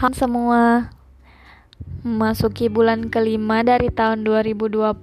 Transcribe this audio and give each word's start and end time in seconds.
Hai 0.00 0.16
semua. 0.16 0.88
Memasuki 2.00 2.72
bulan 2.72 3.12
kelima 3.12 3.60
dari 3.60 3.92
tahun 3.92 4.24
2020 4.24 4.96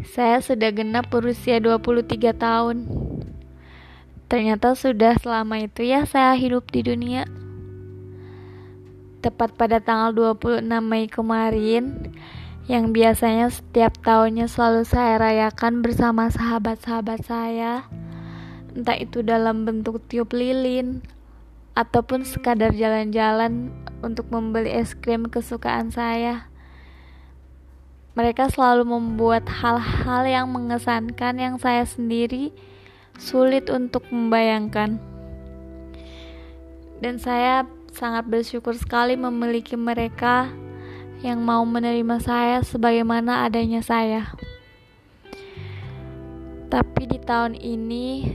Saya 0.00 0.40
sudah 0.40 0.72
genap 0.72 1.12
berusia 1.12 1.60
23 1.60 2.32
tahun. 2.32 2.88
Ternyata 4.32 4.72
sudah 4.72 5.20
selama 5.20 5.60
itu 5.60 5.84
ya 5.84 6.08
saya 6.08 6.32
hidup 6.40 6.72
di 6.72 6.88
dunia. 6.88 7.28
Tepat 9.20 9.52
pada 9.60 9.76
tanggal 9.76 10.40
26 10.40 10.64
Mei 10.80 11.04
kemarin 11.04 12.16
Yang 12.64 12.84
biasanya 12.96 13.52
setiap 13.52 13.92
tahunnya 14.00 14.48
selalu 14.48 14.88
saya 14.88 15.20
rayakan 15.20 15.84
bersama 15.84 16.32
sahabat-sahabat 16.32 17.20
saya. 17.28 17.84
Entah 18.72 18.96
itu 18.96 19.20
dalam 19.20 19.68
bentuk 19.68 20.00
tiup 20.08 20.32
lilin 20.32 21.04
ataupun 21.74 22.22
sekadar 22.22 22.70
jalan-jalan 22.70 23.74
untuk 24.02 24.30
membeli 24.30 24.70
es 24.70 24.94
krim 24.94 25.26
kesukaan 25.26 25.90
saya. 25.90 26.46
Mereka 28.14 28.46
selalu 28.54 28.86
membuat 28.86 29.50
hal-hal 29.50 30.22
yang 30.22 30.46
mengesankan 30.54 31.34
yang 31.34 31.58
saya 31.58 31.82
sendiri 31.82 32.54
sulit 33.18 33.66
untuk 33.74 34.06
membayangkan. 34.06 35.02
Dan 37.02 37.18
saya 37.18 37.66
sangat 37.90 38.30
bersyukur 38.30 38.78
sekali 38.78 39.18
memiliki 39.18 39.74
mereka 39.74 40.46
yang 41.26 41.42
mau 41.42 41.66
menerima 41.66 42.22
saya 42.22 42.62
sebagaimana 42.62 43.50
adanya 43.50 43.82
saya. 43.82 44.30
Tapi 46.70 47.02
di 47.10 47.18
tahun 47.18 47.58
ini 47.58 48.34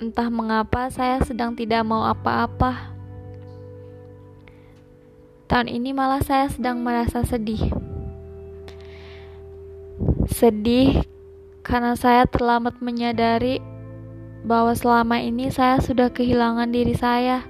Entah 0.00 0.32
mengapa 0.32 0.88
saya 0.88 1.20
sedang 1.20 1.52
tidak 1.52 1.84
mau 1.84 2.08
apa-apa. 2.08 2.96
Tahun 5.44 5.68
ini 5.68 5.92
malah 5.92 6.24
saya 6.24 6.48
sedang 6.48 6.80
merasa 6.80 7.20
sedih. 7.20 7.68
Sedih 10.24 11.04
karena 11.60 11.92
saya 12.00 12.24
terlambat 12.24 12.80
menyadari 12.80 13.60
bahwa 14.40 14.72
selama 14.72 15.20
ini 15.20 15.52
saya 15.52 15.84
sudah 15.84 16.08
kehilangan 16.08 16.72
diri 16.72 16.96
saya. 16.96 17.44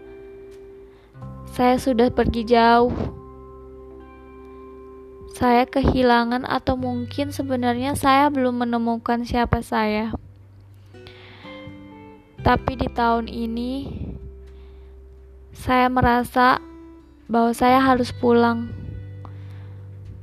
Saya 1.55 1.79
sudah 1.79 2.11
pergi 2.11 2.51
jauh. 2.51 2.91
Saya 5.39 5.71
kehilangan, 5.71 6.43
atau 6.51 6.75
mungkin 6.75 7.31
sebenarnya 7.31 7.95
saya 7.95 8.27
belum 8.27 8.67
menemukan 8.67 9.23
siapa 9.23 9.63
saya. 9.63 10.19
Tapi 12.41 12.73
di 12.81 12.89
tahun 12.89 13.29
ini 13.29 13.73
saya 15.53 15.93
merasa 15.93 16.57
bahwa 17.29 17.53
saya 17.53 17.79
harus 17.85 18.11
pulang. 18.17 18.73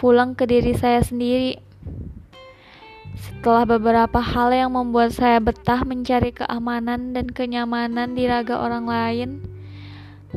Pulang 0.02 0.34
ke 0.34 0.50
diri 0.50 0.74
saya 0.74 1.02
sendiri. 1.06 1.62
Setelah 3.18 3.70
beberapa 3.70 4.18
hal 4.18 4.50
yang 4.50 4.74
membuat 4.74 5.14
saya 5.14 5.38
betah 5.38 5.86
mencari 5.86 6.34
keamanan 6.34 7.14
dan 7.14 7.30
kenyamanan 7.30 8.14
di 8.18 8.26
raga 8.26 8.62
orang 8.62 8.86
lain, 8.86 9.30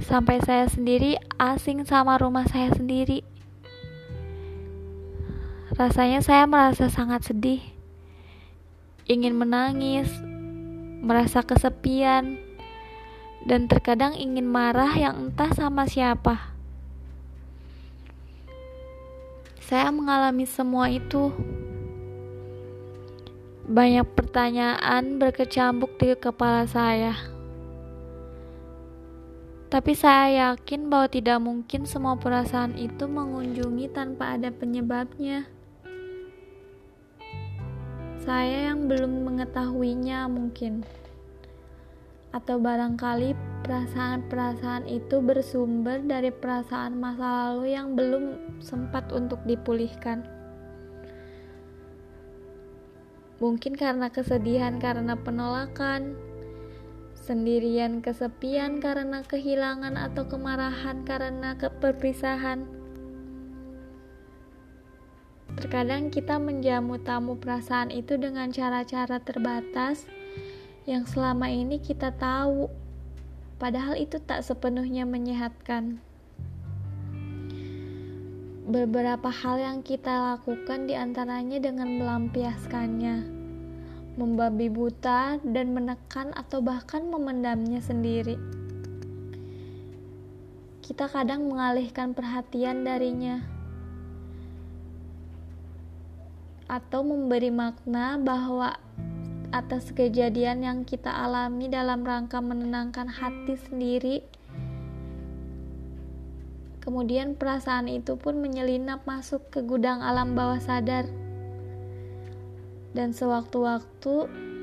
sampai 0.01 0.41
saya 0.45 0.69
sendiri 0.69 1.17
asing 1.37 1.85
sama 1.85 2.17
rumah 2.21 2.45
saya 2.49 2.73
sendiri. 2.73 3.25
Rasanya 5.77 6.21
saya 6.21 6.45
merasa 6.45 6.93
sangat 6.93 7.25
sedih, 7.25 7.61
ingin 9.09 9.37
menangis, 9.37 10.09
merasa 11.01 11.41
kesepian, 11.41 12.37
dan 13.49 13.67
terkadang 13.67 14.13
ingin 14.13 14.45
marah 14.45 14.93
yang 14.93 15.29
entah 15.29 15.49
sama 15.57 15.89
siapa. 15.89 16.53
Saya 19.65 19.89
mengalami 19.95 20.45
semua 20.45 20.91
itu. 20.91 21.33
Banyak 23.71 24.03
pertanyaan 24.19 25.17
berkecambuk 25.23 25.95
di 25.95 26.13
kepala 26.19 26.67
saya. 26.67 27.15
Tapi 29.71 29.95
saya 29.95 30.51
yakin 30.51 30.91
bahwa 30.91 31.07
tidak 31.07 31.39
mungkin 31.39 31.87
semua 31.87 32.19
perasaan 32.19 32.75
itu 32.75 33.07
mengunjungi 33.07 33.95
tanpa 33.95 34.35
ada 34.35 34.51
penyebabnya. 34.51 35.47
Saya 38.21 38.69
yang 38.69 38.85
belum 38.85 39.25
mengetahuinya 39.33 40.29
mungkin. 40.29 40.85
Atau 42.37 42.61
barangkali 42.61 43.33
perasaan-perasaan 43.65 44.85
itu 44.93 45.25
bersumber 45.25 46.05
dari 46.05 46.29
perasaan 46.29 47.01
masa 47.01 47.49
lalu 47.49 47.73
yang 47.73 47.97
belum 47.97 48.37
sempat 48.61 49.09
untuk 49.17 49.41
dipulihkan. 49.49 50.21
Mungkin 53.41 53.73
karena 53.73 54.13
kesedihan 54.13 54.77
karena 54.77 55.17
penolakan, 55.17 56.13
sendirian 57.17 58.05
kesepian 58.05 58.85
karena 58.85 59.25
kehilangan 59.25 59.97
atau 59.97 60.29
kemarahan 60.29 61.09
karena 61.09 61.57
keperpisahan 61.57 62.80
Terkadang 65.61 66.09
kita 66.09 66.41
menjamu 66.41 66.97
tamu 67.05 67.37
perasaan 67.37 67.93
itu 67.93 68.17
dengan 68.17 68.49
cara-cara 68.49 69.21
terbatas 69.21 70.09
yang 70.89 71.05
selama 71.05 71.53
ini 71.53 71.77
kita 71.77 72.17
tahu, 72.17 72.73
padahal 73.61 74.01
itu 74.01 74.17
tak 74.25 74.41
sepenuhnya 74.41 75.05
menyehatkan. 75.05 76.01
Beberapa 78.65 79.29
hal 79.29 79.61
yang 79.61 79.79
kita 79.85 80.33
lakukan 80.33 80.89
di 80.89 80.97
antaranya 80.97 81.61
dengan 81.61 81.93
melampiaskannya, 82.01 83.29
membabi 84.17 84.73
buta, 84.73 85.45
dan 85.45 85.77
menekan 85.77 86.33
atau 86.41 86.65
bahkan 86.65 87.05
memendamnya 87.05 87.85
sendiri. 87.85 88.41
Kita 90.81 91.05
kadang 91.05 91.53
mengalihkan 91.53 92.17
perhatian 92.17 92.81
darinya 92.89 93.60
atau 96.71 97.03
memberi 97.03 97.51
makna 97.51 98.15
bahwa 98.15 98.79
atas 99.51 99.91
kejadian 99.91 100.63
yang 100.63 100.79
kita 100.87 101.11
alami 101.11 101.67
dalam 101.67 102.07
rangka 102.07 102.39
menenangkan 102.39 103.11
hati 103.11 103.59
sendiri. 103.59 104.23
Kemudian 106.79 107.35
perasaan 107.35 107.91
itu 107.91 108.15
pun 108.15 108.39
menyelinap 108.39 109.03
masuk 109.05 109.51
ke 109.51 109.67
gudang 109.67 110.01
alam 110.01 110.39
bawah 110.39 110.63
sadar. 110.63 111.11
Dan 112.95 113.11
sewaktu-waktu 113.11 114.15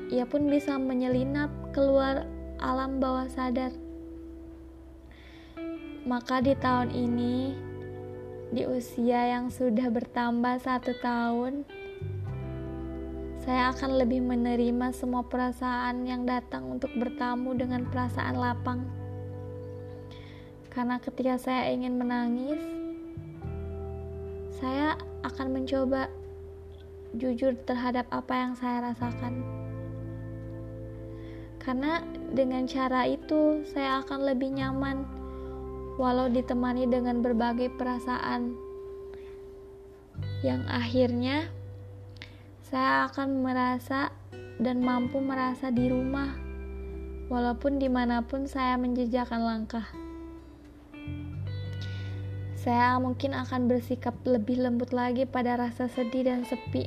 ia 0.08 0.24
pun 0.24 0.48
bisa 0.48 0.80
menyelinap 0.80 1.52
keluar 1.76 2.24
alam 2.56 2.98
bawah 2.98 3.28
sadar. 3.28 3.70
Maka 6.08 6.40
di 6.40 6.56
tahun 6.56 6.88
ini, 6.88 7.52
di 8.48 8.64
usia 8.64 9.36
yang 9.36 9.52
sudah 9.52 9.92
bertambah 9.92 10.56
satu 10.64 10.96
tahun, 11.04 11.68
saya 13.48 13.72
akan 13.72 13.96
lebih 13.96 14.20
menerima 14.28 14.92
semua 14.92 15.24
perasaan 15.24 16.04
yang 16.04 16.28
datang 16.28 16.68
untuk 16.68 16.92
bertamu 16.92 17.56
dengan 17.56 17.88
perasaan 17.88 18.36
lapang. 18.36 18.84
Karena 20.68 21.00
ketika 21.00 21.40
saya 21.40 21.72
ingin 21.72 21.96
menangis, 21.96 22.60
saya 24.52 25.00
akan 25.24 25.56
mencoba 25.56 26.12
jujur 27.16 27.56
terhadap 27.64 28.04
apa 28.12 28.36
yang 28.36 28.52
saya 28.52 28.92
rasakan. 28.92 29.40
Karena 31.56 32.04
dengan 32.28 32.68
cara 32.68 33.08
itu 33.08 33.64
saya 33.72 34.04
akan 34.04 34.28
lebih 34.28 34.60
nyaman 34.60 35.08
walau 35.96 36.28
ditemani 36.28 36.84
dengan 36.84 37.24
berbagai 37.24 37.72
perasaan 37.80 38.60
yang 40.44 40.68
akhirnya 40.68 41.48
saya 42.68 43.08
akan 43.08 43.40
merasa 43.40 44.12
dan 44.60 44.84
mampu 44.84 45.24
merasa 45.24 45.72
di 45.72 45.88
rumah, 45.88 46.36
walaupun 47.32 47.80
di 47.80 47.88
mana 47.88 48.20
pun 48.20 48.44
saya 48.44 48.76
menjejakkan 48.76 49.40
langkah. 49.40 49.88
Saya 52.60 53.00
mungkin 53.00 53.32
akan 53.32 53.72
bersikap 53.72 54.20
lebih 54.28 54.60
lembut 54.60 54.92
lagi 54.92 55.24
pada 55.24 55.56
rasa 55.56 55.88
sedih 55.88 56.28
dan 56.28 56.44
sepi, 56.44 56.84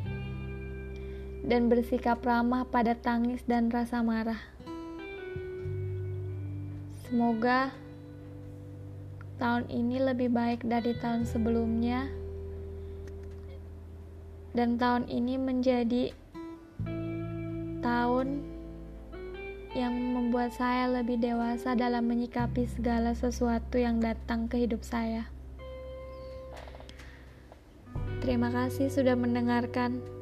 dan 1.50 1.66
bersikap 1.66 2.22
ramah 2.22 2.62
pada 2.70 2.94
tangis 2.94 3.42
dan 3.50 3.74
rasa 3.74 4.06
marah. 4.06 4.38
Semoga 7.10 7.74
tahun 9.42 9.66
ini 9.74 9.98
lebih 9.98 10.30
baik 10.30 10.62
dari 10.62 10.94
tahun 11.02 11.26
sebelumnya 11.26 12.21
dan 14.52 14.76
tahun 14.76 15.08
ini 15.08 15.40
menjadi 15.40 16.12
tahun 17.80 18.44
yang 19.72 19.96
membuat 19.96 20.52
saya 20.52 20.92
lebih 20.92 21.24
dewasa 21.24 21.80
dalam 21.80 22.04
menyikapi 22.12 22.68
segala 22.68 23.16
sesuatu 23.16 23.80
yang 23.80 24.04
datang 24.04 24.52
ke 24.52 24.68
hidup 24.68 24.84
saya. 24.84 25.32
Terima 28.20 28.52
kasih 28.52 28.92
sudah 28.92 29.16
mendengarkan. 29.16 30.21